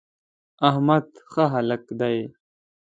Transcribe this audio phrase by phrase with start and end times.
[0.69, 2.17] احمد ښه هلک دی.